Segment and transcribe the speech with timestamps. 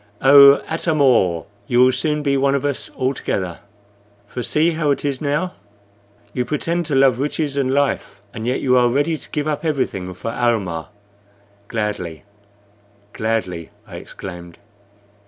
[0.23, 1.45] Oh, Atam or!
[1.67, 3.59] you will soon be one of us altogether.
[4.25, 5.53] For see, how is it now?
[6.33, 9.63] You pretend to love riches and life, and yet you are ready to give up
[9.63, 10.87] everything for Almah."
[11.67, 12.23] "Gladly,
[13.13, 14.57] gladly!" I exclaimed.